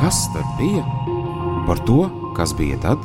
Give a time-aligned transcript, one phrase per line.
[0.00, 0.84] Kas tad bija?
[1.66, 3.02] Par to, kas bija tad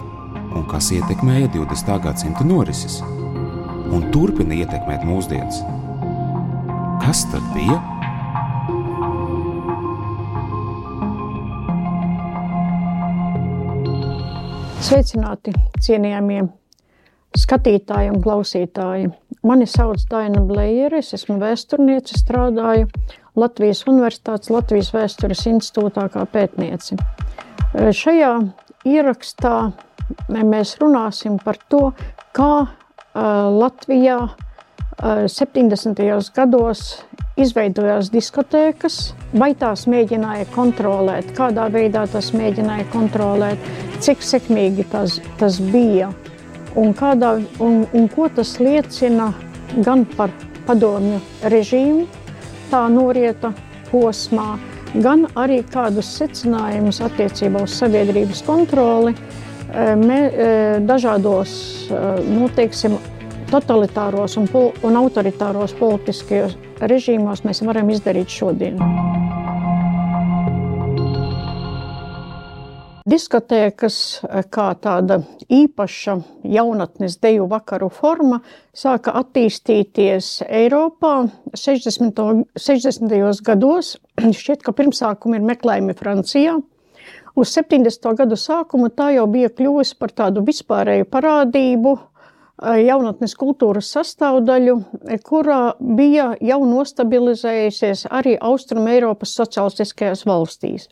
[0.55, 1.89] un kas ietekmēja 20.
[2.05, 3.01] gadsimta norises
[3.91, 5.57] un turpina ietekmēt mūsdienas.
[7.03, 7.75] Kas tad bija?
[14.79, 15.51] Sveicināti,
[15.83, 16.45] cienījamie
[17.35, 19.11] skatītāji un klausītāji.
[19.43, 22.87] Mani sauc Daina Blējere, es esmu vēsturniece, strādāju
[23.35, 26.95] Latvijas Universitātes Latvijas Vēstures institūtā kā pētniece.
[27.75, 28.31] Šajā
[28.87, 29.55] ierakstā
[30.31, 31.89] mēs runāsim par to,
[32.35, 32.67] kā
[33.15, 34.19] Latvijā
[35.03, 35.99] 70.
[36.35, 36.83] gados
[37.35, 38.99] izveidojās diskotēkas,
[39.35, 46.13] vai tās mēģināja kontrolēt, kādā veidā tas mēģināja kontrolēt, cik sekmīgi tas, tas bija
[46.79, 49.33] un, kādā, un, un ko tas liecina
[49.83, 50.31] gan par
[50.65, 51.19] padomju
[51.51, 52.07] režīmu,
[52.71, 53.53] tā norieta
[53.91, 54.55] posmā,
[55.01, 59.15] gan arī kādus secinājumus attiecībā uz sabiedrības kontroli
[59.75, 60.19] mē,
[60.87, 61.55] dažādos,
[62.29, 62.97] nu, teiksim,
[63.51, 64.47] totalitāros un,
[64.83, 68.79] un autoritāros politiskajos režīmos mēs varam izdarīt šodien.
[73.05, 73.95] Diskotēkas
[74.49, 75.19] kā tāda
[75.53, 76.15] īpaša
[76.49, 78.39] jaunatnes deju vakaru forma
[78.73, 81.11] sāka attīstīties Eiropā
[81.53, 82.23] 60.
[82.57, 83.13] 60.
[83.45, 83.91] gados.
[84.39, 86.55] Šķiet, ka pirmsākumi ir meklējumi Francijā.
[87.37, 88.09] Uz 70.
[88.17, 91.95] gadu sākumu tā jau bija kļuvusi par tādu vispārēju parādību,
[92.87, 94.79] jaunatnes kultūras sastāvdaļu,
[95.29, 100.89] kurā bija jau nostabilizējusies arī Austrum Eiropas sociālistiskajās valstīs.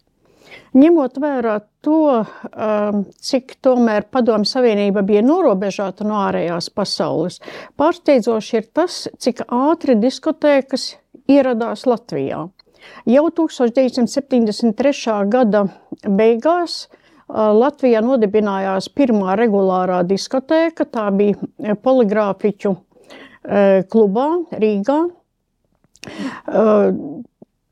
[0.74, 2.24] Ņemot vērā to,
[3.22, 7.38] cik tomēr Padomju Savienība bija norobežāta no ārējās pasaules,
[7.78, 10.96] pārsteidzoši ir tas, cik ātri diskotēkas
[11.30, 12.48] ieradās Latvijā.
[13.08, 15.14] Jau 1973.
[15.32, 15.68] gada
[16.10, 16.88] beigās
[17.30, 20.90] Latvijā nodibinājās pirmā regulārā diskotēka.
[20.90, 22.74] Tā bija poligrāfiķu
[23.94, 24.28] klubā
[24.60, 25.00] Rīgā.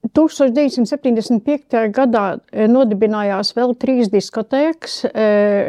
[0.02, 1.78] 1975.
[1.94, 2.26] gadā
[2.68, 5.04] nodibinājās vēl trīs diskotēkas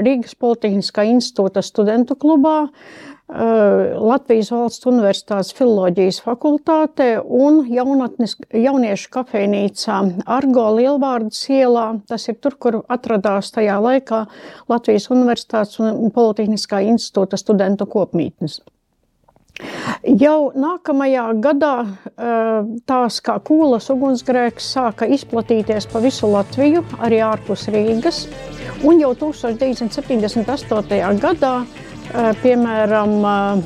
[0.03, 2.71] Rīgas Politiskā institūta studentu klubā,
[3.33, 11.87] Latvijas valsts universitātes filoloģijas fakultātē un jaunatnes, jauniešu kafejnīcā Argo Lielvārdas ielā.
[12.09, 14.27] Tas ir tur, kur atradās tajā laikā
[14.69, 18.61] Latvijas universitātes un Politiskā institūta studentu kopmītnes.
[20.21, 21.75] Jau nākamajā gadā
[22.87, 28.19] tās kā kūlas ugunsgrēks sāka izplatīties pa visu Latviju, arī ārpus Rīgas.
[28.83, 31.19] Un jau 1978.
[31.23, 31.55] gadā
[32.13, 33.63] Eh, piemēram, eh,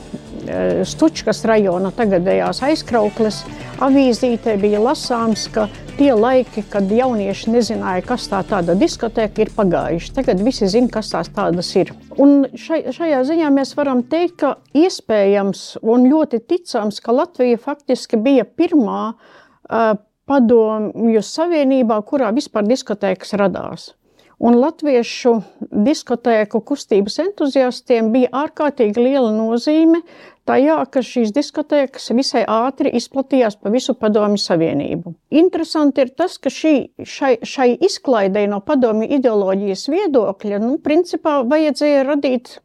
[0.86, 3.42] Stučkas rajona tagadējās aizkrauklis,
[3.82, 5.66] avīzītē bija lasāms, ka
[5.98, 10.12] tie laiki, kad jaunieši nezināja, kas tā tāda diskoteka ir pagājuši.
[10.16, 11.92] Tagad visi zina, kas tās tādas ir.
[12.20, 18.20] Un šai, šajā ziņā mēs varam teikt, ka iespējams un ļoti ticams, ka Latvija faktiski
[18.20, 19.96] bija pirmā uh,
[20.26, 23.92] padomju savienībā, kurā vispār diskotēkas radās.
[24.36, 25.38] Un latviešu
[25.72, 30.02] diskotēku kustības entuziastiem bija ārkārtīgi liela nozīme
[30.46, 35.14] tajā, ka šīs diskotēkas visai ātri izplatījās pa visu Padomju Savienību.
[35.42, 42.06] Interesanti ir tas, ka šī, šai, šai izklaidei no padomju ideoloģijas viedokļa, nu, principā vajadzēja
[42.06, 42.56] radīt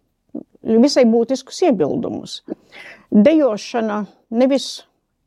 [0.62, 2.42] visai būtiskus iebildumus.
[3.12, 4.06] Dejošana
[4.38, 4.72] nevis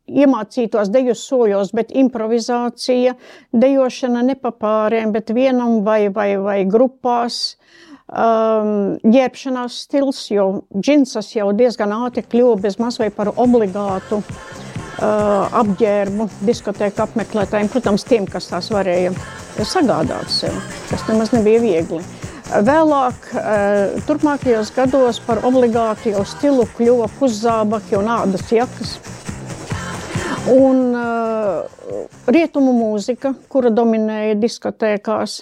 [0.05, 3.15] iemācītos deju soļos, bet improvizācija,
[3.57, 7.57] dejošana ne pa pāriem, bet vienam vai, vai, vai grupās.
[8.05, 16.27] Um, ģērbšanās stils, jo džinsas jau diezgan ātri kļuva bez mazvai par obligātu uh, apģērbu
[16.45, 19.15] diskotēku apmeklētājiem, protams, tiem, kas tās varēja
[19.65, 20.53] sagādāt sev,
[20.91, 22.03] kas nemaz nebija viegli.
[22.69, 28.99] Vēlāk, uh, turpmākajos gados par obligātu jau stilu kļuva puszābaki un ādas jakas.
[30.53, 35.41] Un uh, rietumu mūzika, kura dominēja diskotēkās,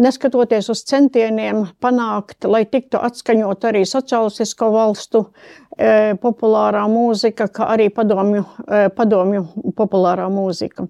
[0.00, 5.24] neskatoties uz centieniem panākt, lai tiktu atskaņot arī sociālistisko valstu
[5.76, 10.86] e, populārā mūzika, kā arī padomju, e, padomju populārā mūzika.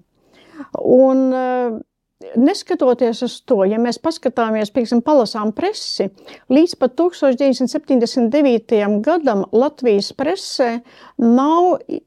[0.81, 1.47] Un, e,
[2.35, 6.09] Neskatoties uz to, ja mēs paskatāmies, piemēram, palasām presi,
[6.53, 9.01] līdz pat 1979.
[9.05, 10.69] gadam Latvijas presē
[11.21, 11.99] nav, e,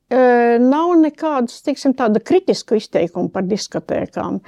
[0.62, 4.40] nav nekādas, teiksim, tāda kritisku izteikumu par diskotēkām.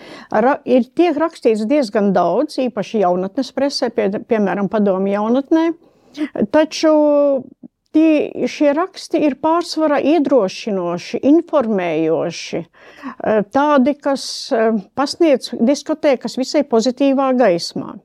[0.46, 5.64] Ra, ir tiek rakstīts diezgan daudz, īpaši jaunatnes presē, pie, piemēram, padomu jaunatnē,
[6.54, 6.92] taču
[7.96, 12.64] tie, šie raksti ir pārsvarā iedrošinoši, informējoši,
[13.54, 14.26] tādi, kas
[14.98, 17.96] pasniedz diskotēkas visai pozitīvā gaismā.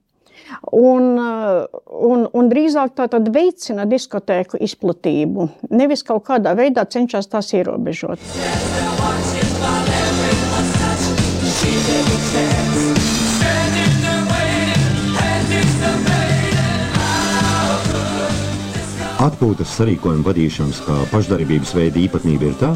[0.75, 7.53] Un, un, un drīzāk tā tad veicina diskotēku izplatību, nevis kaut kādā veidā cenšas tās
[7.55, 8.19] ierobežot.
[19.21, 22.71] Atpūtas sarīkojuma vadīšanas kā pašdarbības veida īpatnība ir tā,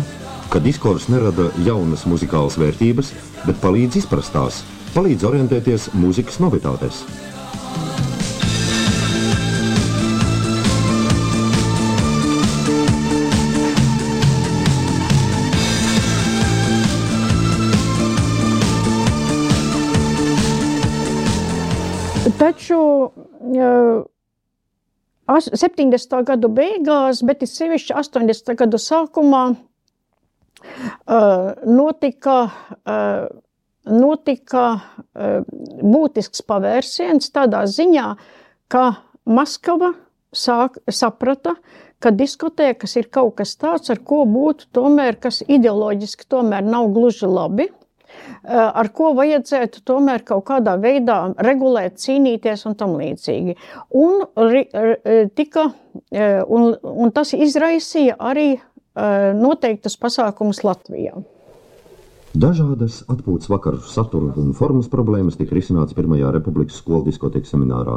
[0.54, 3.10] ka diskors nerada jaunas muzikālas vērtības,
[3.48, 4.60] bet palīdz izprast tās,
[4.94, 7.02] palīdz orientēties mūzikas novitātēs.
[22.38, 22.84] Taču
[25.28, 26.20] 70.
[26.26, 28.54] gadu beigās, bet ir sevišķi 80.
[28.60, 29.44] gadu sākumā
[31.66, 32.36] notika,
[33.90, 34.66] notika
[35.82, 38.12] būtisks pavērsiens tādā ziņā,
[38.70, 38.86] ka
[39.26, 39.96] Maskava
[40.36, 41.56] sāk, saprata,
[41.98, 47.30] ka diskotēkas ir kaut kas tāds, ar ko būtu tomēr, kas ideoloģiski tomēr nav gluži
[47.30, 47.72] labi–
[48.46, 53.56] ar ko vajadzētu tomēr kaut kādā veidā regulēt, cīnīties un tam līdzīgi.
[53.98, 54.26] Un,
[55.36, 55.70] tika,
[56.12, 61.16] eh, un, un tas izraisīja arī eh, noteiktas pasākumus Latvijā.
[62.36, 67.94] Dažādas atpūtas vakaru satura un formas problēmas tika risināts Pirmajā republikas skolu diskotekas seminārā.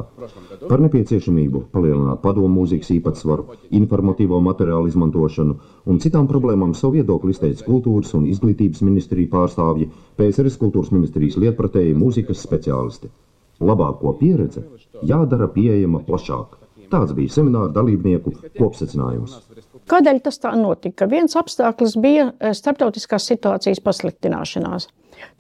[0.71, 5.57] Par nepieciešamību palielināt padomu mūzikas īpatsvaru, informatīvo materiālu izmantošanu
[5.91, 9.91] un citām problēmām savu viedokli izteica kultūras un izglītības ministrija pārstāvji,
[10.21, 13.11] PSRS kultūras ministrijas lietpratēji mūzikas speciālisti.
[13.59, 14.63] Labāko pieredze
[15.03, 16.55] jādara pieejama plašāk.
[16.95, 19.41] Tāds bija semināra dalībnieku kopsecinājums.
[19.89, 21.09] Kādēļ tas tā notika?
[21.09, 24.89] Viens apstākļus bija eh, starptautiskās situācijas pasliktināšanās.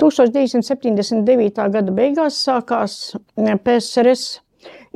[0.00, 1.68] 1979.
[1.74, 4.40] gada beigās sākās eh, PSRS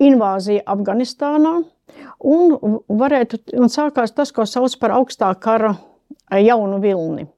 [0.02, 1.54] invāzija Afganistānā,
[2.32, 2.56] un,
[2.88, 7.28] varētu, un sākās tas, ko sauc par augstā kara eh, jaunu vilni.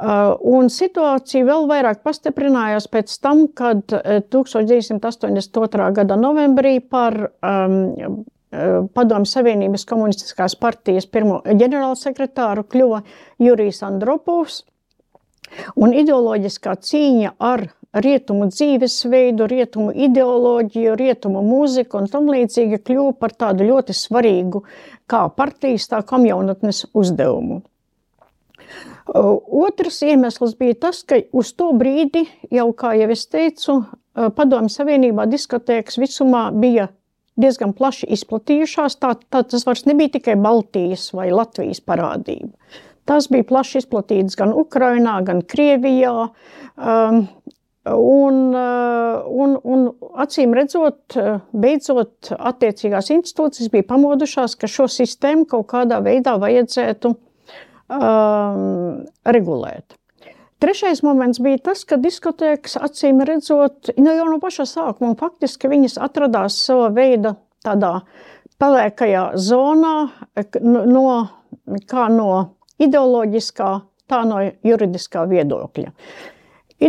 [0.00, 3.92] Un situācija vēl vairāk pastiprinājās pēc tam, kad
[4.32, 5.88] 1982.
[5.98, 8.24] gada novembrī par um,
[8.94, 13.02] Padomju Savienības komunistiskās partijas pirmo ģenerālsekretāru kļuva
[13.42, 14.62] Jurijs Andropovs.
[15.78, 23.34] Un ideoloģiskā cīņa ar rietumu dzīvesveidu, rietumu ideoloģiju, rietumu mūziku un tam līdzīgi kļuva par
[23.38, 24.64] tādu ļoti svarīgu
[25.10, 27.62] kā partijas, tā komjaunatnes uzdevumu.
[29.06, 33.82] Otrs iemesls bija tas, ka uz to brīdi, jau kā jau es teicu,
[34.14, 36.88] Padomju Savienībā diskotēkas visumā bija
[37.40, 38.98] diezgan plaši izplatījušās.
[39.02, 42.52] Tā, tā tas vairs nebija tikai Baltijas vai Latvijas parādība.
[43.04, 46.30] Tas bija plaši izplatīts gan Ukrainā, gan Krievijā.
[46.74, 47.26] Um,
[47.84, 49.82] Un, uh, un, un
[50.16, 51.18] acīm redzot,
[51.52, 59.04] beidzot, attiecīgās institūcijas bija pamodušās, ka šo sistēmu kaut kādā veidā vajadzētu um,
[59.36, 59.98] regulēt.
[60.64, 65.98] Trešais moments bija tas, ka diskotēkas acīm redzot, nu jau no paša sākuma, faktiski viņas
[66.00, 67.34] atradās savā veida
[67.64, 67.98] tādā
[68.62, 69.96] pelēkajā zonā,
[70.64, 71.02] no,
[71.90, 72.30] kā no
[72.80, 73.72] ideoloģiskā,
[74.08, 75.92] tā no juridiskā viedokļa.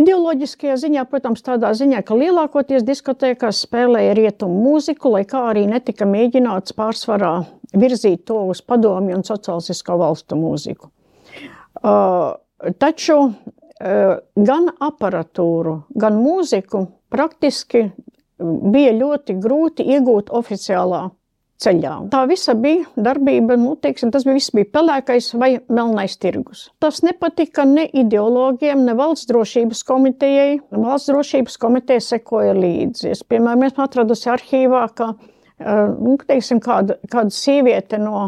[0.00, 6.08] Ideoloģiskajā ziņā, protams, tādā ziņā, ka lielākoties diskotēkās spēlēja rietumu mūziku, lai kā arī netika
[6.08, 7.34] mēģināts pārsvarā
[7.76, 10.90] virzīt to uz padomju un sociālistisko valstu mūziku.
[11.84, 12.40] Uh,
[12.80, 13.18] taču
[13.80, 17.90] gan aparatūru, gan mūziku praktiski
[18.40, 21.06] bija ļoti grūti iegūt oficiālā
[21.62, 21.92] ceļā.
[22.12, 26.66] Tā visa bija darbība, nu, teiksim, tas bija, bija pelēkais vai melnais tirgus.
[26.82, 30.58] Tas nepatika ne ideologiem, ne valsts drošības komitejai.
[30.72, 33.12] Valsts drošības komiteja sekoja līdzi.
[33.14, 35.14] Es, piemēram, esmu atradusi arhīvā, ka
[35.96, 38.26] nu, teiksim, kāda, kāda sieviete no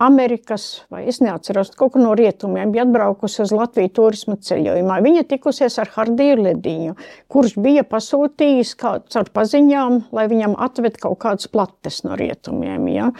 [0.00, 4.98] Amerikas, vai es neatceros, kaut kur no rietumiem, bija atbraukusi uz Latviju turisma ceļojumā.
[5.04, 6.94] Viņa tikusies ar Hardiju Lediņu,
[7.32, 12.88] kurš bija pasūtījis kāds ar paziņām, lai viņam atved kaut kādas plates no rietumiem.
[12.92, 13.10] Ja.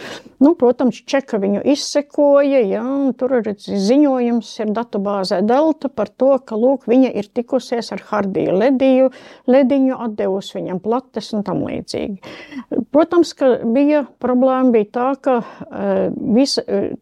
[0.41, 6.33] Nu, protams, Čeka viņu izsekoja, ja, un tur ir ziņojums ir datubāzē Delta par to,
[6.41, 9.11] ka, lūk, viņa ir tikusies ar Hardiju Lediju,
[9.49, 12.21] Lediņu, atdevusi viņam plates un tam līdzīgi.
[12.95, 16.95] Protams, ka bija problēma bija tā, ka uh, visa, uh,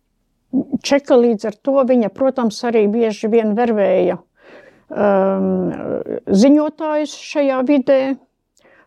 [0.86, 4.20] Čeka līdz ar to viņa, protams, arī bieži vien vervēja
[4.88, 5.74] um,
[6.32, 8.00] ziņotājus šajā vidē.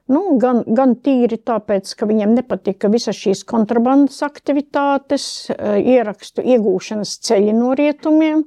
[0.08, 7.12] Nu, gan, gan tīri tāpēc, ka viņiem nepatika visas šīs kontrabandas aktivitātes, eh, ierakstu iegūšanas
[7.28, 8.46] ceļi no rietumiem,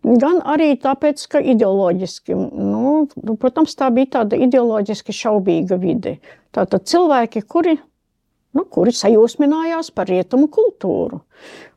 [0.00, 6.16] gan arī tāpēc, ka ideoloģiski, nu, protams, tā bija tāda ideoloģiski šaubīga vide.
[6.56, 7.76] Tātad cilvēki, kuri,
[8.56, 11.22] nu, kuri sajūsminājās par rietumu kultūru.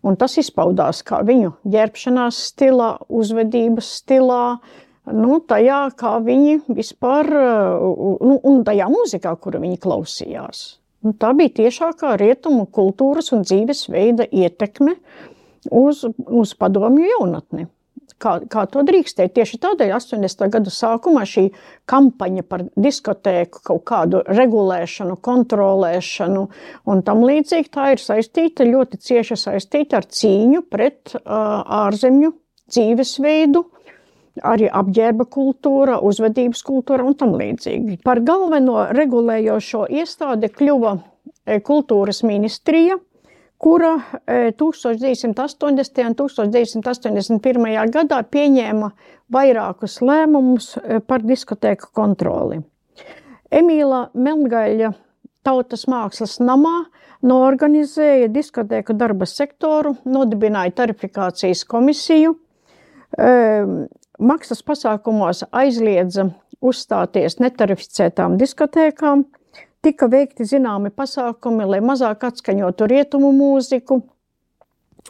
[0.05, 4.44] Un tas izpaudās kā viņu ģērbšanās stilā, uzvedības stilā,
[5.13, 10.65] nu, tajā, kā viņi vispār, nu, un tajā mūzikā, kuru viņi klausījās.
[11.05, 14.96] Nu, tā bija tiešākā rietumu kultūras un dzīvesveida ietekme
[15.70, 17.67] uz, uz padomju jaunatni.
[18.15, 19.34] Kā, kā to drīkstēja.
[19.36, 20.45] Tieši tādēļ 80.
[20.53, 21.50] gadu sākumā šī
[21.91, 26.45] kampaņa par diskotēku, kaut kādu regulēšanu, kontrolēšanu
[26.88, 31.27] un tam līdzīgi, tā ir saistīta, ļoti cieši saistīta ar cīņu pret uh,
[31.84, 32.31] ārzemju
[32.72, 33.65] dzīvesveidu,
[34.48, 38.00] arī apģērba kultūra, uzvedības kultūra un tam līdzīgi.
[38.07, 40.95] Par galveno regulējošo iestādi kļuva
[41.67, 42.98] kultūras ministrija,
[43.65, 43.95] kura
[44.57, 45.98] 1980.
[45.98, 47.89] E, un 1981.
[47.95, 48.91] gadā pieņēma
[49.34, 52.62] vairākus lēmumus e, par diskotēku kontroli.
[53.50, 54.91] Emīla Melngaļa
[55.45, 56.88] Tautas mākslas namā
[57.25, 62.34] noorganizēja diskotēku darba sektoru, nodibināja tarifikācijas komisiju,
[64.17, 66.27] maksas pasākumos aizliedza
[66.65, 69.25] uzstāties netarificētām diskotēkām,
[69.86, 74.01] tika veikti zināmi pasākumi, lai mazāk atskaņotu rietumu mūziku,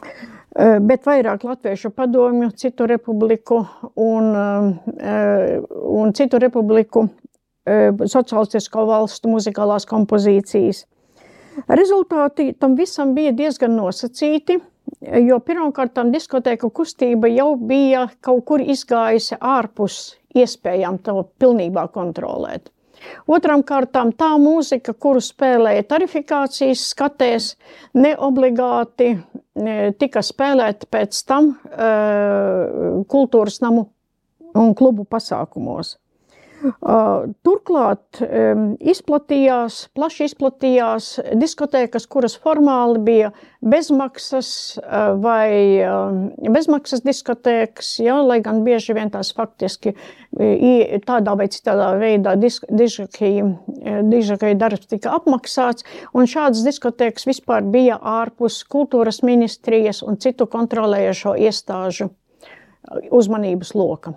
[0.02, 3.62] eh, bet vairāk latviešu padomju, citu republiku
[3.94, 4.30] un,
[5.00, 5.58] eh,
[6.00, 7.08] un citu republiku
[7.66, 10.84] eh, sociālistisko valstu muzikālās kompozīcijas.
[11.66, 14.60] Rezultāti tam visam bija diezgan nosacīti–
[15.02, 22.70] Jo pirmkārt, diskotēku kustība jau bija kaut kur izgājusi ārpus iespējām to pilnībā kontrolēt.
[23.26, 27.50] Otram kārtām tā mūzika, kuru spēlēja tarifikācijas skatēs,
[27.96, 29.12] neobligāti
[30.00, 33.88] tika spēlēta pēc tam uh, kultūras namu
[34.56, 35.96] un klubu pasākumos.
[37.46, 38.20] Turklāt
[38.80, 43.30] izplatījās, plaši izplatījās diskotēkas, kuras formāli bija
[43.62, 44.50] bezmaksas
[45.22, 45.82] vai
[46.42, 49.94] bezmaksas diskotēkas, ja, lai gan bieži vien tās faktiski
[51.06, 59.22] tādā vai citādā veidā dižakai darbs tika apmaksāts, un šādas diskotēkas vispār bija ārpus kultūras
[59.26, 62.10] ministrijas un citu kontrolējošo iestāžu
[63.10, 64.14] uzmanības loka.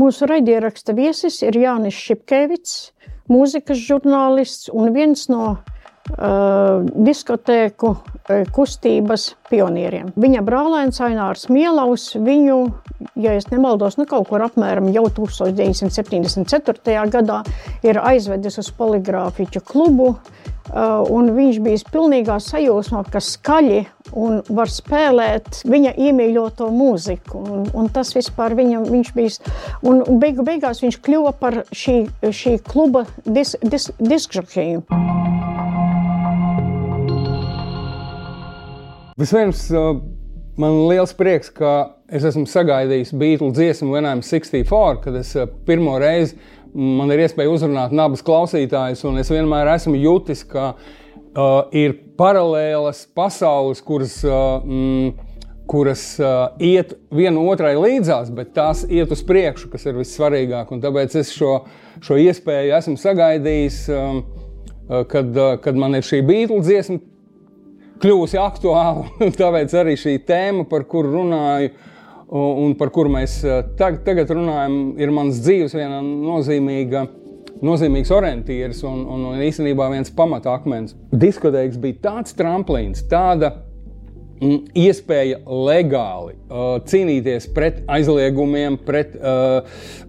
[0.00, 2.76] Mūsu raidieraksta viesis ir Jānis Šipkevits,
[3.28, 5.58] mūzikas žurnālists un viens no
[6.12, 10.12] uh, diskotēku uh, kustības pionieriem.
[10.20, 12.58] Viņa brālēns Ainārs Mielaus viņu,
[13.20, 17.06] ja es nemaldos, nu kaut kur apmēram jau 1974.
[17.10, 17.42] gadā
[17.86, 20.14] ir aizvedis uz poligrāfiķu klubu,
[20.70, 23.80] Uh, un viņš bija pilnīgā sajūsmā, ka skaļi
[24.14, 27.42] un var spēlēt viņa iemīļoto mūziku.
[27.42, 29.52] Un, un tas vispār viņa, viņš bija.
[29.82, 34.84] Un beigu beigās viņš kļuva par šī, šī kluba dis, dis, diskžokiju.
[39.20, 39.66] Vispirms
[40.60, 45.34] man ir liels prieks, ka es esmu sagaidījis Beatles dziesmu I'm 64, kad es
[45.68, 46.38] pirmo reizi
[46.74, 53.06] man ir iespēja uzrunāt nabas klausītājus, un es vienmēr esmu jutis, ka uh, ir paralēlas
[53.16, 55.12] pasaules, kuras, uh, mm,
[55.70, 60.70] kuras uh, iet viena otrai līdzās, bet tās iet uz priekšu, kas ir vissvarīgāk.
[60.74, 61.60] Un tāpēc es šo,
[62.04, 64.22] šo iespēju esmu sagaidījis, um,
[65.10, 66.98] kad, kad man ir šī Beatles dziesma
[68.00, 69.06] kļuvusi aktuāla.
[69.40, 71.72] tāpēc arī šī tēma, par kuru runāju,
[72.30, 77.08] un par kuru mēs eh, tag, tagad runājam, ir mans dzīves viena nozīmīga.
[77.60, 80.94] Nozīmīgs orientieris un, un, un īstenībā viens pamatakmens.
[81.12, 83.50] Diskotēks bija tāds tramplīns, tāda
[84.40, 89.66] iespēja legāli uh, cīnīties pret aizliegumiem, pret uh,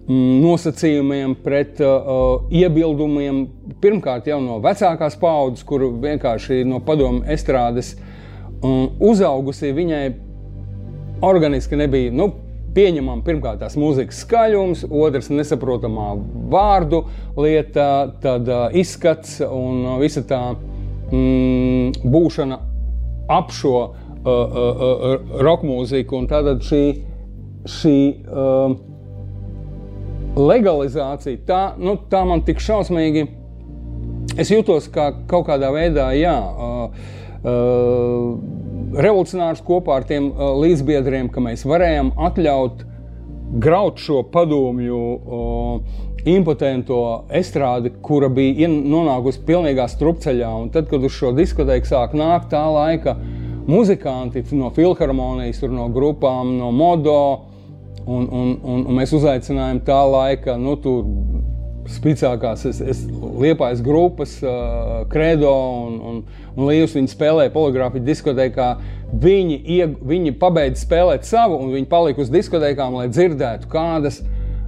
[0.08, 3.44] nosacījumiem, pret uh, iebildumiem.
[3.82, 7.94] Pirmkārt, jau no vecākās paudzes, kur vienkārši no padomu estrādes
[8.62, 10.06] um, uzaugusi, viņai
[11.22, 12.14] organiski nebija.
[12.14, 12.32] Nu,
[12.72, 16.14] Pieņemam, pirmkārt, tās mūzikas skaļums, otrs, nesaprotamā
[16.48, 17.02] vārdu
[17.36, 22.56] lieta, tad uh, izskats un uh, visa tā mm, būšana
[23.28, 26.22] ap šo uh, uh, uh, roka mūziku.
[26.30, 26.82] Tad šī,
[27.68, 28.74] šī uh,
[30.38, 33.26] legalizācija, tā, nu, tā man tik šausmīgi.
[34.40, 36.36] Es jūtos kā kaut kādā veidā, jā.
[36.38, 37.10] Uh,
[37.42, 38.38] uh,
[39.02, 42.86] revolucionārs kopā ar tiem uh, līdzbiedriem, ka mēs varējām atļaut
[43.62, 46.98] graut šo padomju uh, impotento
[47.34, 50.50] estrādi, kura bija nonākusi pilnīgā strupceļā.
[50.62, 53.16] Un tad, kad uz šo diskotēku sāk nākt tā laika
[53.68, 57.16] muzikanti no filharmonijas, no grupām, no modo,
[58.06, 61.06] un, un, un, un mēs uzaicinājām tā laika, nu, tur
[61.90, 63.00] spēcīgākās es, es
[63.42, 65.52] liepājas grupas, uh, Credo
[65.86, 66.20] un, un,
[66.54, 66.94] un Līvs.
[66.96, 68.68] Viņi spēlēja poligrāfiju diskotēkā.
[69.22, 74.22] Viņi, ieg, viņi pabeidza spēlēt savu, un viņi palika uz diskotēkām, lai dzirdētu, kādas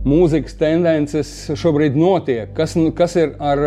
[0.05, 3.63] mūzikas tendences šobrīd notiek, kas, kas ir ar,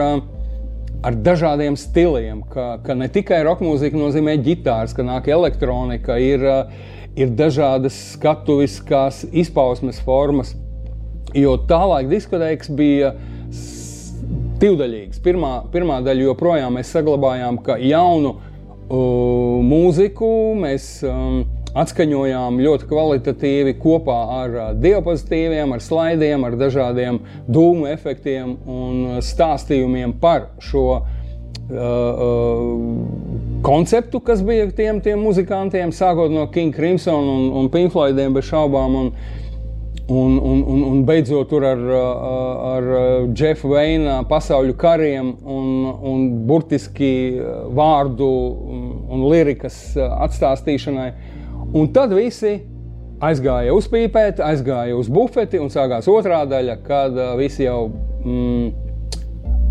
[1.06, 2.42] ar dažādiem stiliem.
[2.52, 6.44] Ka, ka ne tikai roka mūzika nozīmē ģitāras, ka nāk elektronika, ir,
[7.18, 10.56] ir dažādas skatuviskās izpausmes formas.
[11.36, 13.14] Jo tālāk diskotēks bija
[14.62, 15.22] divdaļīgs.
[15.24, 20.32] Pirmā, pirmā daļa joprojām mēs saglabājām jaunu uh, mūziku.
[20.58, 21.44] Mēs um,
[21.84, 30.18] atskaņojām ļoti kvalitatīvi kopā ar uh, diapozitīviem, ar slaidiem, ar dažādiem dūmu efektiem un stāstījumiem
[30.22, 31.08] par šo uh,
[31.72, 38.38] uh, konceptu, kas bija tiem, tiem muzikantiem, sākot no King Crimson un, un Pink Floydiem
[38.38, 39.04] bez šaubām.
[39.04, 39.12] Un,
[40.08, 41.82] Un, un, un, un beidzot ar,
[42.64, 42.86] ar
[43.36, 45.66] Jeffa Veina pasaules kariem un,
[46.00, 47.10] un burtiski
[47.76, 48.30] vārdu
[49.12, 51.10] un lirikas atstāstīšanai.
[51.76, 52.54] Un tad visi
[53.24, 58.68] aizgāja uz pīpēti, aizgāja uz bufeti un sākās otrā daļa, kad visi jau mm,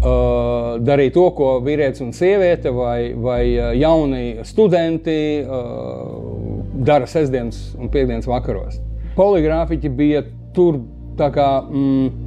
[0.03, 3.41] uh, darīja to, ko vīrietis un sieviete vai, vai
[3.79, 8.83] jauni studenti uh, dara sestdienas un piekdienas vakaros
[9.17, 10.23] poligrāfiķi bija
[10.57, 10.83] tur
[11.19, 11.50] tā kā.
[11.71, 12.23] Mm,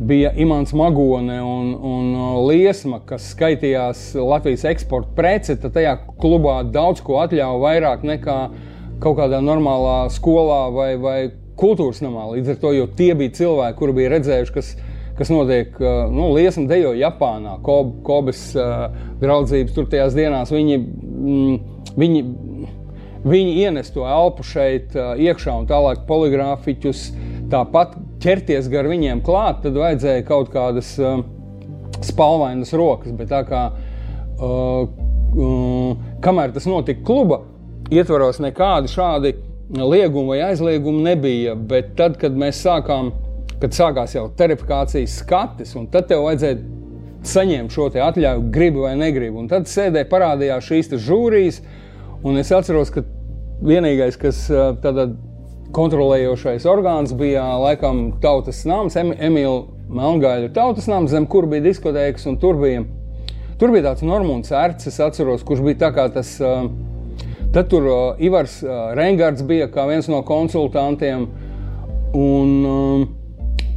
[0.00, 6.62] bija Imants Magone un, un uh, Liesma, kas skaitījās Latvijas eksporta prece, tad tajā klubā
[6.64, 8.38] daudz ko atļāva vairāk nekā
[9.00, 11.18] kaut kādā normālā skolā vai, vai
[11.60, 12.30] kultūras namā.
[12.34, 14.74] Līdz ar to tie bija cilvēki, kuri bija redzējuši, kas,
[15.18, 15.72] kas notiek.
[15.80, 18.88] Uh, nu, Liesma dejo Japānā, Kob, Kobes uh,
[19.22, 20.52] draudzības tur tajās dienās.
[20.54, 22.26] Viņi, mm, viņi
[23.20, 27.02] Viņi ienes to elpu šeit iekšā un tālāk poligrāfiķus
[27.52, 31.20] tāpat ķerties gar viņiem klāt, tad vajadzēja kaut kādas uh,
[32.04, 33.12] spalvainas rokas.
[33.16, 37.42] Bet tā kā uh, uh, kamēr tas notika kluba
[37.90, 39.34] ietvaros, nekādi šādi
[39.74, 41.54] liegumi vai aizliegumi nebija.
[41.54, 43.12] Bet tad, kad mēs sākām,
[43.62, 46.58] kad sākās jau terifikācijas skatis, un tad tev vajadzēja
[47.30, 49.36] saņemt šo atļauju, gribi vai negribi.
[49.36, 51.60] Un tad sēdē parādījās šīs žūrijas.
[52.24, 53.04] Un es atceros, ka
[53.64, 54.46] vienīgais, kas
[54.82, 55.10] tādā
[55.76, 59.52] kontrolējošais orgāns bija laikam tautas nams, Emīļa
[59.90, 62.82] Melngāļa tautas nams, zem kur bija diskotēkas, un tur bija,
[63.60, 66.36] tur bija tāds Normons Erts, es atceros, kurš bija tā kā tas,
[67.54, 67.88] tad tur
[68.22, 68.60] Ivars
[68.96, 71.26] Rengards bija kā viens no konsultantiem,
[72.16, 73.08] un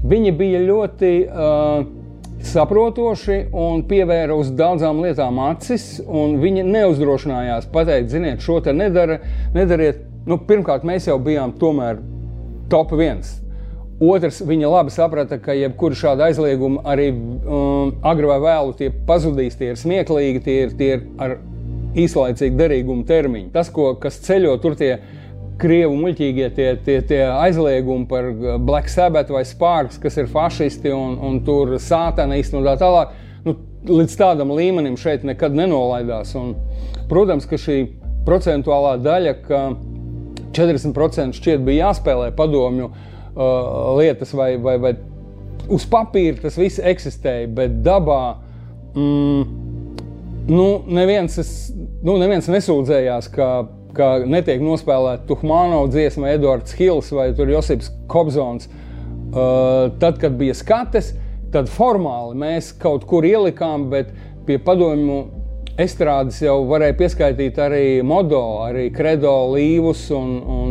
[0.03, 1.83] viņi bija ļoti uh,
[2.43, 6.01] saprotoši un pievēra uz daudzām lietām acis.
[6.03, 9.19] Viņi neuzdrošinājās pateikt, ziniet, šo te nedara,
[9.55, 10.03] nedariet.
[10.27, 11.99] Nu, pirmkārt, mēs jau bijām tomēr
[12.71, 13.39] top viens.
[14.03, 19.55] Otrs, viņa labi saprata, ka jebkura šāda aizlieguma arī um, agri vai vēlu tie pazudīs,
[19.59, 21.35] tie ir smieklīgi, tie ir, tie ir ar
[21.99, 23.51] īslaicīgu derīgumu termiņu.
[23.53, 24.95] Tas, ko, kas ceļo tur tie
[25.61, 28.29] krievu muļķīgie tie, tie, tie aizliegumi par
[28.65, 33.13] Black Sabbath vai Sparks, kas ir fašisti un, un tur sātanisti un tā tālāk.
[33.43, 33.57] Nu,
[33.89, 36.33] līdz tādam līmenim šeit nekad nenolaidās.
[36.39, 36.55] Un,
[37.11, 37.79] protams, ka šī
[38.27, 39.63] procentuālā daļa, ka
[40.53, 42.95] 40% šķiet bija jāspēlē padomju uh,
[43.97, 44.93] lietas vai, vai, vai
[45.73, 48.21] uz papīra tas viss eksistēja, bet dabā
[48.95, 49.62] mm,
[50.49, 51.53] nu, neviens, es,
[52.03, 53.53] nu, neviens nesūdzējās, ka
[53.93, 58.69] ka netiek nospēlēta Tuhmānova dziesma, Edvards Hills vai Josips Kobzons.
[59.33, 61.13] Uh, tad, kad bija skates,
[61.53, 64.11] tad formāli mēs kaut kur ielikām, bet
[64.47, 65.23] pie padomju
[65.81, 70.62] estrādes jau varēja pieskaitīt arī Modo, arī Credo līvus un, un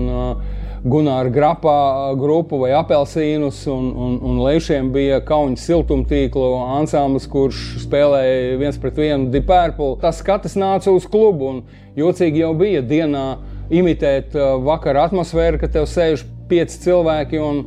[0.83, 8.57] Gunāra grapā grupu vai apelsīnus, un, un, un Leišiem bija kauņa siltumtīklu ansamblis, kurš spēlēja
[8.59, 10.01] viens pret vienu dipērpulu.
[10.03, 11.61] Tas skatas nāca uz klubu, un
[11.95, 13.27] jocīgi jau bija dienā
[13.71, 14.35] imitēt
[14.67, 17.61] vakara atmosfēru, kad tev sēž pieci cilvēki un,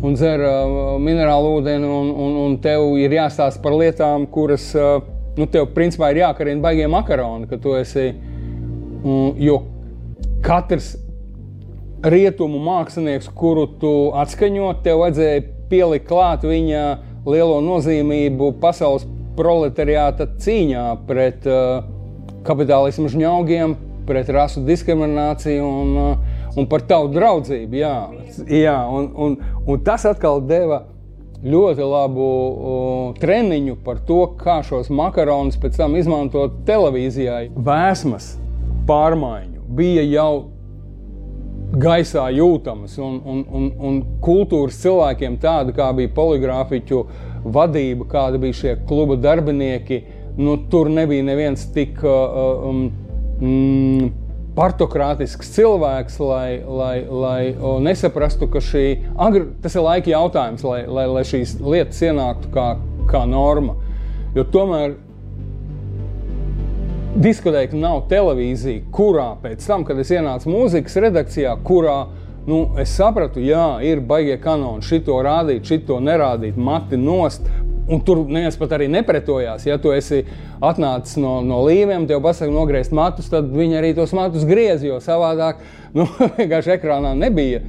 [0.00, 0.40] un dzer
[1.04, 4.70] minerālu ūdeni, un, un, un tev ir jāstāsta par lietām, kuras
[5.36, 8.08] nu, tev principā ir jākarina baigiem makaroni, ka tu esi.
[9.38, 9.60] Jo
[10.42, 10.94] katrs
[12.02, 16.82] rietumu mākslinieks, kuru tu atskaņot, tev vajadzēja pielikt klāt viņa
[17.28, 19.06] lielo nozīmību pasaules
[19.38, 21.86] proletariāta cīņā pret uh,
[22.46, 23.76] kapitālismu žņaugiem,
[24.08, 27.80] pret rasu diskrimināciju un, uh, un par tavu draudzību.
[27.82, 27.96] Jā,
[28.50, 30.84] jā un, un, un tas atkal deva
[31.44, 37.44] ļoti labu uh, treniņu par to, kā šos makaronus pēc tam izmantot televīzijā.
[37.54, 38.36] Vēsmas
[38.88, 40.32] pārmaiņu bija jau
[41.76, 47.02] gaisā jūtamas, un, un, un, un kultūras cilvēkiem, tāda kā bija poligrāfiķu
[47.44, 50.00] vadība, kāda bija šie kluba darbinieki,
[50.38, 52.80] nu, tur nebija neviens tik uh, um,
[53.42, 54.08] mm,
[54.58, 58.86] partokrātisks cilvēks, lai, lai, lai o, nesaprastu, ka šī,
[59.20, 62.70] agri, tas ir laika jautājums, lai, lai, lai šīs lietas ienāktu kā,
[63.10, 63.76] kā norma.
[64.36, 64.96] Jo tomēr
[67.16, 71.98] diskotēka nav televīzija, kurā pēc tam, kad es ienācu mūzikas redakcijā, kurā
[72.48, 77.48] nu, es sapratu, jā, ir baigie kanoni, šito rādīt, šito nerādīt, mati nost,
[77.88, 79.62] Un tur neviens pat arī nepretojās.
[79.64, 80.18] Ja tu esi
[80.60, 84.98] atnācis no, no līnijiem, tev pasaka, nogriezt matus, tad viņi arī tos matus griez, jo
[85.00, 85.62] savādāk
[85.96, 86.04] nu,
[86.36, 87.62] vienkārši ekrānā nebija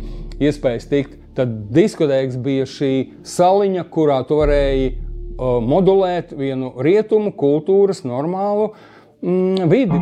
[0.43, 1.15] iespējas tikt.
[1.39, 8.88] Tad diskotēks bija šī saliņa, kurā tu varēji uh, modulēt vienu rietumu kultūras normālu mm,
[9.21, 9.99] vidi.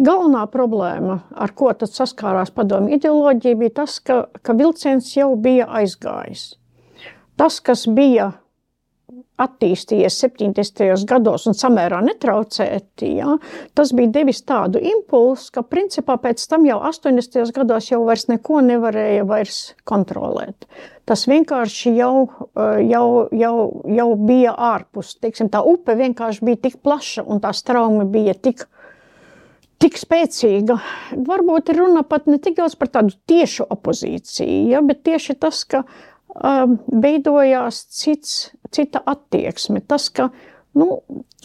[0.00, 6.54] Galvenā problēma, ar ko saskārās padomju ideoloģija, bija tas, ka, ka vilciens jau bija aizgājis.
[7.36, 8.32] Tas, kas bija
[9.40, 11.04] attīstījies 70.
[11.08, 13.36] gados un samērā netraucēti, ja,
[13.76, 17.52] tas bija devis tādu impulsu, ka principā pēc tam jau 80.
[17.56, 20.68] gados jau vairs neko nevarēja vairs kontrolēt.
[21.08, 22.14] Tas vienkārši jau,
[22.86, 23.54] jau, jau,
[23.90, 25.16] jau bija ārpus.
[25.18, 28.68] Teiksim, tā upe vienkārši bija tik plaša un tā straumi bija tik
[29.80, 30.76] tik spēcīga.
[31.26, 35.86] Varbūt runa pat ne tik daudz par tādu tiešu opozīciju, ja, bet tieši tas, ka
[37.02, 39.82] veidojās cits, cita attieksme.
[39.86, 40.30] Tas, ka
[40.78, 41.00] nu,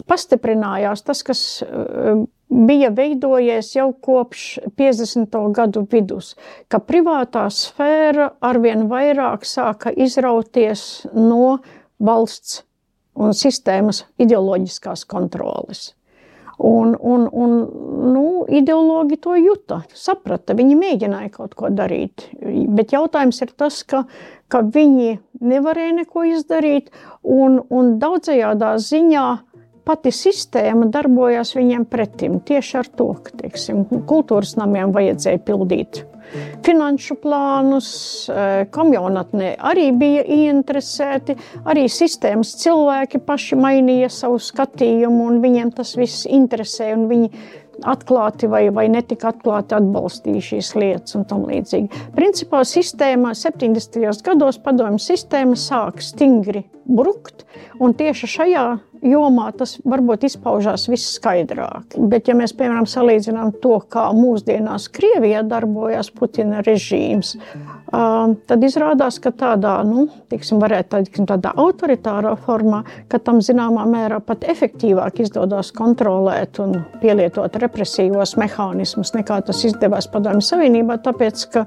[0.06, 4.44] pastiprinājās tas, kas uh, bija veidojies jau kopš
[4.78, 5.38] 50.
[5.56, 6.34] gadu vidus,
[6.68, 11.58] ka privātā sfēra arvien vairāk sāka izrauties no
[11.98, 12.62] valsts
[13.16, 15.95] un sistēmas ideoloģiskās kontroles.
[16.56, 17.50] Un, un, un
[18.12, 20.54] nu, ideologi to juta, saprata.
[20.56, 22.30] Viņi mēģināja kaut ko darīt.
[22.72, 24.06] Bet jautājums ir tas, ka,
[24.48, 26.88] ka viņi nevarēja neko izdarīt,
[27.20, 29.26] un, un daudzajādā ziņā
[29.86, 32.40] pati sistēma darbojās viņiem pretim.
[32.46, 36.04] Tieši ar to, ka teiksim, kultūras namiem vajadzēja pildīt
[36.66, 37.88] finanšu plānus,
[38.28, 41.36] e, komjaunatnē arī bija ieinteresēti,
[41.68, 47.30] arī sistēmas cilvēki paši mainīja savu skatījumu, un viņiem tas viss interesē, un viņi
[47.84, 52.06] atklāti vai, vai netika atklāti atbalstīja šīs lietas un tam līdzīgi.
[52.16, 54.00] Principā sistēma 70.
[54.24, 57.44] gados padomju sistēma sāk stingri brukt,
[57.82, 58.66] un tieši šajā
[59.04, 61.96] jomā tas varbūt izpaužās visskaidrāk.
[62.10, 67.34] Bet, ja mēs, piemēram, salīdzinām to, kā mūsdienās Krievijā darbojas Putina režīms,
[67.90, 72.82] tad izrādās, ka tādā, nu, tiksim, varētu tiksim, tādā autoritārā formā,
[73.12, 80.10] ka tam zināmā mērā pat efektīvāk izdodas kontrolēt un pielietot represīvos mehānismus, nekā tas izdevās
[80.12, 81.66] Padomju Savienībā, tāpēc, ka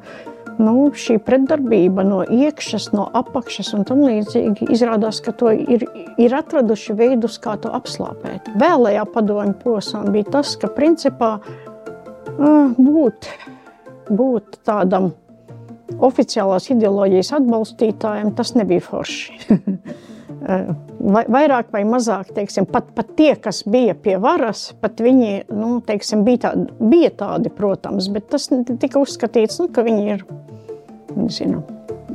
[0.60, 5.86] nu, šī pretdarbība no iekšas, no apakšas un tam līdzīgi izrādās, ka to ir,
[6.20, 8.52] ir atraduši veidus, kā to apslāpēt.
[8.60, 11.38] Vēlējā padomju posmā bija tas, ka principā
[12.40, 13.32] būt,
[14.10, 15.14] būt tādam
[16.06, 19.40] oficiālās ideoloģijas atbalstītājiem tas nebija forši.
[20.40, 26.24] Vairāk vai mazāk, teiksim, pat, pat tie, kas bija pie varas, pat viņi nu, teiksim,
[26.28, 30.24] bija, tādi, bija tādi, protams, bet tas tika uzskatīts, nu, ka viņi ir
[31.18, 31.64] nezinu,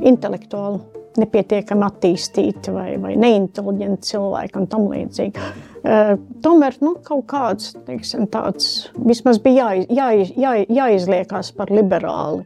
[0.05, 0.83] intelektuāli
[1.19, 5.49] nepietiekami attīstīti vai, vai neinteliģenti cilvēki un tam līdzīgi.
[5.85, 12.45] Uh, tomēr nu, kaut kāds teiksim, tāds vismaz bija jā, jā, jā, jāizliekās par liberāli.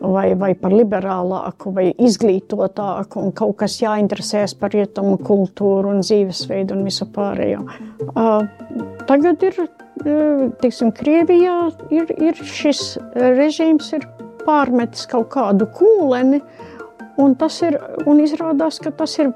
[0.00, 6.72] Vai, vai par liberālāku, vai izglītotāku, un kaut kas jāinteresējas par rietumu kultūru un dzīvesveidu
[6.72, 7.66] un visu pārējo.
[8.14, 8.46] Uh,
[9.10, 9.60] tagad ir,
[10.64, 11.58] teiksim, Krievijā
[11.92, 14.08] ir, ir šis režīms ir
[14.50, 16.40] pārmetis kaut kādu kūleni,
[17.20, 17.36] un
[17.68, 19.32] ir, un izrādās, ka tas ir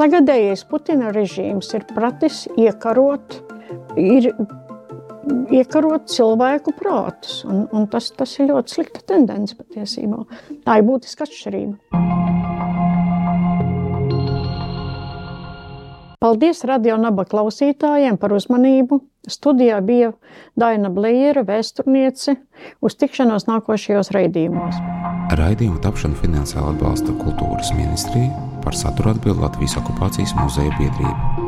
[0.00, 3.40] tagadējais Putina režīms, ir pratis iekarot,
[4.00, 4.32] ir
[5.60, 10.24] iekarot cilvēku prātus, un, un tas, tas ir ļoti slikta tendence patiesībā.
[10.66, 12.29] Tā ir būtiska atšķirība.
[16.20, 18.98] Paldies radio naba klausītājiem par uzmanību.
[19.24, 20.10] Studijā bija
[20.60, 22.34] Daina Blīra, vēsturniece,
[22.84, 24.76] uz tikšanos nākošajos raidījumos.
[25.40, 31.39] Raidījumu tapšanu finansiāli atbalsta Kultūras ministrija par saturu atbild Latvijas okupācijas muzeja biedrība.